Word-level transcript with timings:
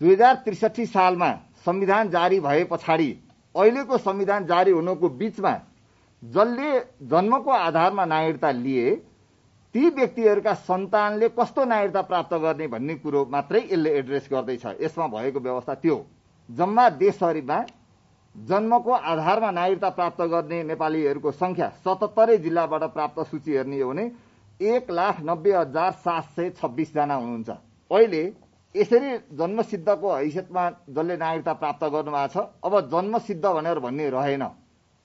दुई 0.00 0.12
हजार 0.12 0.34
त्रिसठी 0.44 0.86
सालमा 0.88 1.30
संविधान 1.66 2.10
जारी 2.10 2.40
भए 2.40 2.64
पछाडि 2.64 3.10
अहिलेको 3.54 3.98
संविधान 4.00 4.46
जारी 4.46 4.70
हुनुको 4.70 5.08
बीचमा 5.18 5.52
जसले 6.22 6.70
जन्मको 7.10 7.50
आधारमा 7.50 8.04
नागरिकता 8.06 8.50
लिए 8.52 8.94
ती 9.74 9.88
व्यक्तिहरूका 9.90 10.54
सन्तानले 10.62 11.28
कस्तो 11.38 11.64
नागरिकता 11.64 12.02
प्राप्त 12.04 12.34
गर्ने 12.36 12.66
भन्ने 12.68 12.94
कुरो 12.96 13.24
मात्रै 13.32 13.60
यसले 13.62 13.90
एड्रेस 13.98 14.28
गर्दैछ। 14.32 14.66
यसमा 14.80 15.06
भएको 15.08 15.40
व्यवस्था 15.40 15.74
त्यो 15.74 15.96
जम्मा 16.48 16.88
देशभरिमा 16.98 17.58
जन्मको 18.34 18.92
आधारमा 18.92 19.50
नागरिकता 19.52 19.88
प्राप्त 19.90 20.22
गर्ने 20.32 20.62
नेपालीहरूको 20.64 21.30
संख्या 21.32 21.68
सतहत्तरै 21.84 22.36
जिल्लाबाट 22.38 22.82
प्राप्त 22.92 23.20
सूची 23.30 23.56
हेर्ने 23.56 23.80
हो 23.80 23.88
भने 23.90 24.10
एक 24.60 24.90
लाख 24.90 25.20
नब्बे 25.24 25.52
हजार 25.54 25.92
सात 26.00 26.24
सय 26.36 26.50
छब्बिसजना 26.60 27.14
हुनुहुन्छ। 27.14 27.50
अहिले 27.90 28.22
यसरी 28.74 29.10
जन्मसिद्धको 29.34 30.08
हैसियतमा 30.12 30.62
जसले 30.90 31.16
नागरिकता 31.16 31.52
प्राप्त 31.52 31.84
गर्नुभएको 31.84 32.28
छ 32.30 32.36
अब 32.64 32.74
जन्मसिद्ध 32.88 33.44
भनेर 33.46 33.78
भन्ने 33.78 34.08
रहेन। 34.10 34.44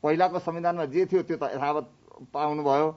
पहिलाको 0.04 0.40
संविधानमा 0.40 0.86
जे 0.86 1.06
थियो 1.06 1.22
त्यो 1.24 1.38
त 1.38 1.50
यथावत 1.56 1.86
पाउनुभयो। 2.34 2.88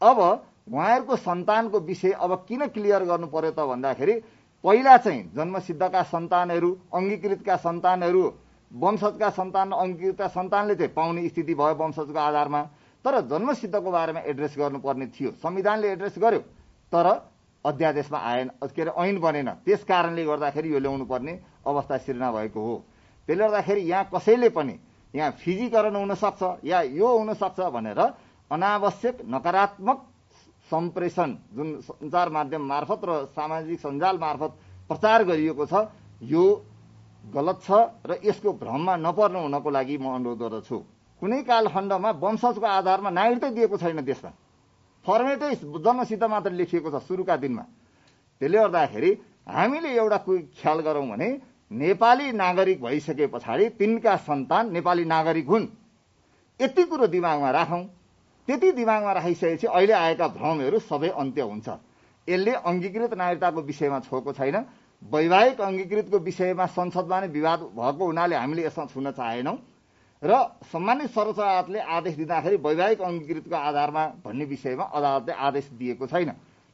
अब 0.00 0.18
उहाँहरूको 0.66 1.16
सन्तानको 1.18 1.80
विषय 1.80 2.12
अब 2.16 2.32
किन 2.48 2.66
क्लियर 2.74 3.02
गर्नु 3.04 3.26
पर्यो 3.28 3.50
त 3.52 3.60
भन्दाखेरि 3.68 4.14
पहिला 4.64 4.96
चाहिँ 4.96 5.22
जन्मसिद्धका 5.36 6.02
सन्तानहरू 6.10 6.70
अङ्गीकृतका 6.94 7.56
सन्तानहरू 7.56 8.22
वंशजका 8.70 9.28
सन्तान 9.30 9.72
अङ्गीकृतका 9.72 10.26
सन्तानले 10.28 10.74
चाहिँ 10.74 10.92
पाउने 10.94 11.28
स्थिति 11.28 11.54
भयो 11.54 11.74
वंशजको 11.76 12.18
आधारमा। 12.18 12.62
तर 13.04 13.20
जन्मसिद्धको 13.30 13.90
बारेमा 13.90 14.20
एड्रेस 14.26 14.54
गर्नुपर्ने 14.58 15.06
थियो। 15.14 15.30
संविधानले 15.38 15.86
एड्रेस 15.92 16.14
गर्यो। 16.18 16.40
तर 16.92 17.06
अध्यादेशमा 17.66 18.18
आएन 18.20 18.48
के 18.64 18.82
अरे 18.82 18.92
ऐन 18.98 19.18
बनेन। 19.20 19.50
त्यस 19.64 19.84
कारणले 19.84 20.24
गर्दाखेरि 20.24 20.72
यो 20.72 20.78
ल्याउनु 20.78 21.04
पर्ने 21.04 21.32
अवस्था 21.66 21.96
सिर्जना 21.98 22.30
भएको 22.32 22.60
हो। 22.60 22.74
त्यसले 23.28 23.44
गर्दाखेरि 23.44 23.80
यहाँ 23.82 24.04
कसैले 24.14 24.48
पनि 24.50 24.74
यहाँ 25.14 25.30
फिजीकरण 25.34 25.96
हुन 25.96 26.14
सक्छ 26.14 26.42
या 26.64 26.82
यो 26.94 27.08
हुन 27.18 27.32
सक्छ 27.34 27.60
भनेर 27.74 28.00
अनावश्यक 28.50 29.16
नकारात्मक 29.24 29.98
सम्प्रेषण 30.70 31.30
जुन 31.54 31.68
सञ्चार 31.80 32.28
माध्यम 32.28 32.62
मार्फत 32.66 33.00
र 33.04 33.24
सामाजिक 33.34 33.78
सञ्जाल 33.80 34.18
मार्फत 34.18 34.52
प्रचार 34.88 35.24
गरिएको 35.24 35.66
छ 35.66 35.74
यो 36.22 36.44
गलत 37.34 37.58
छ 37.62 37.70
र 38.06 38.18
यसको 38.24 38.52
भ्रममा 38.62 38.96
नपर्नु 38.96 39.38
हुनको 39.40 39.70
लागि 39.70 39.96
म 39.98 40.14
अनुरोध 40.14 40.38
गर्दछु। 40.38 40.78
कुनै 41.22 41.42
कालखण्डमा 41.42 42.10
वंशजको 42.22 42.66
आधारमा 42.68 43.10
नागरिकता 43.10 43.48
दिएको 43.50 43.76
छैन 43.78 44.04
देशमा 44.04 44.30
फर्मेटै 45.06 45.54
जन्मसिद्ध 45.56 46.24
मात्र 46.24 46.50
लेखिएको 46.52 46.90
छ 46.90 47.02
सुरुका 47.02 47.36
दिनमा। 47.36 47.64
त्यसले 48.40 48.58
गर्दाखेरि 48.58 49.10
हामीले 49.48 49.90
एउटा 49.96 50.18
ख्याल 50.26 50.78
गरौँ 50.86 51.06
भने 51.08 51.28
नेपाली 51.70 52.32
नागरिक 52.32 52.82
भइसके 52.82 53.26
पछाडि 53.26 53.68
तिनका 53.78 54.16
सन्तान 54.22 54.72
नेपाली 54.72 55.04
नागरिक 55.06 55.46
हुन्। 55.46 55.66
यति 56.60 56.82
कुरो 56.84 57.06
दिमागमा 57.06 57.50
राखौँ। 57.50 57.82
त्यति 58.48 58.70
दिमागमा 58.72 59.12
राखिसकेपछि 59.12 59.66
अहिले 59.66 59.92
आएका 59.94 60.26
भ्रमहरू 60.28 60.78
सबै 60.78 61.08
अन्त्य 61.14 61.42
हुन्छ। 61.42 61.68
यसले 62.28 62.52
अङ्गीकृत 62.62 63.14
नागरिकताको 63.14 63.60
विषयमा 63.62 63.98
छोएको 64.00 64.32
छैन। 64.32 64.56
वैवाहिक 65.02 65.60
अङ्गीकृतको 65.60 66.18
विषयमा 66.18 66.66
संसदमा 66.66 67.20
नै 67.20 67.28
विवाद 67.28 67.60
भएको 67.74 68.04
हुनाले 68.06 68.34
हामीले 68.36 68.62
यसमा 68.66 68.84
छुन 68.86 69.10
चाहेनौँ। 69.10 69.56
र 70.22 70.32
सम्मानित 70.72 71.10
सर्वोच्च 71.10 71.38
अदालतले 71.38 71.80
आदेश 71.80 72.14
दिँदाखेरि 72.16 72.56
वैवाहिक 72.56 73.00
अङ्गीकृतको 73.00 73.56
आधारमा 73.58 74.04
भन्ने 74.24 74.44
विषयमा 74.44 74.84
अदालतले 74.84 75.32
आदेश 75.32 75.68
दिएको 75.78 76.06
छैन। 76.06 76.30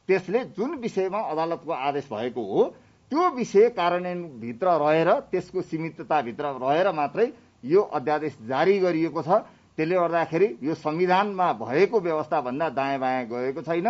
त्यसले 0.09 0.39
जुन 0.55 0.71
विषयमा 0.79 1.19
अदालतको 1.31 1.71
आदेश 1.71 2.07
भएको 2.07 2.41
हो 2.43 2.63
त्यो 3.11 3.29
विषय 3.35 3.69
कार्यान्वयनभित्र 3.69 4.67
रहेर 4.79 5.09
त्यसको 5.31 5.61
सीमितताभित्र 5.61 6.45
रहेर 6.61 6.91
मात्रै 6.91 7.27
यो 7.63 7.81
अध्यादेश 7.93 8.37
जारी 8.47 8.79
गरिएको 8.79 9.21
छ। 9.21 9.43
त्यसले 9.77 9.95
गर्दाखेरि 9.95 10.47
यो 10.63 10.73
संविधानमा 10.75 11.51
भएको 11.59 11.99
व्यवस्था 11.99 12.41
भन्दा 12.41 12.69
दायाँ 12.69 12.99
बायाँ 12.99 13.25
गएको 13.25 13.61
छैन। 13.61 13.87